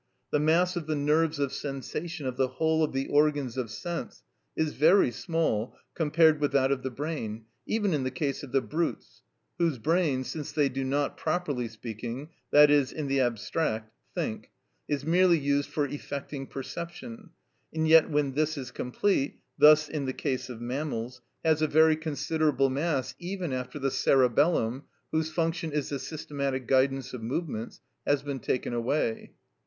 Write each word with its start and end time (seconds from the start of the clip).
The 0.31 0.39
mass 0.39 0.75
of 0.75 0.87
the 0.87 0.95
nerves 0.95 1.37
of 1.37 1.53
sensation 1.53 2.25
of 2.25 2.35
the 2.35 2.47
whole 2.47 2.83
of 2.83 2.91
the 2.91 3.05
organs 3.09 3.55
of 3.55 3.69
sense 3.69 4.23
is 4.55 4.73
very 4.73 5.11
small 5.11 5.77
compared 5.93 6.39
with 6.41 6.51
that 6.53 6.71
of 6.71 6.81
the 6.81 6.89
brain, 6.89 7.45
even 7.67 7.93
in 7.93 8.01
the 8.03 8.09
case 8.09 8.41
of 8.41 8.51
the 8.51 8.63
brutes, 8.63 9.21
whose 9.59 9.77
brain, 9.77 10.23
since 10.23 10.51
they 10.51 10.69
do 10.69 10.83
not, 10.83 11.17
properly 11.17 11.67
speaking, 11.67 12.29
i.e., 12.51 12.85
in 12.95 13.09
the 13.09 13.19
abstract, 13.21 13.93
think, 14.15 14.49
is 14.87 15.05
merely 15.05 15.37
used 15.37 15.69
for 15.69 15.85
effecting 15.85 16.47
perception, 16.47 17.29
and 17.71 17.87
yet 17.87 18.09
when 18.09 18.31
this 18.31 18.57
is 18.57 18.71
complete, 18.71 19.39
thus 19.59 19.87
in 19.87 20.05
the 20.05 20.13
case 20.13 20.49
of 20.49 20.59
mammals, 20.59 21.21
has 21.45 21.61
a 21.61 21.67
very 21.67 21.95
considerable 21.95 22.71
mass, 22.71 23.13
even 23.19 23.53
after 23.53 23.77
the 23.77 23.91
cerebellum, 23.91 24.81
whose 25.11 25.29
function 25.29 25.71
is 25.71 25.89
the 25.89 25.99
systematic 25.99 26.65
guidance 26.67 27.13
of 27.13 27.21
movements, 27.21 27.81
has 28.07 28.23
been 28.23 28.39
taken 28.39 28.73
away. 28.73 29.33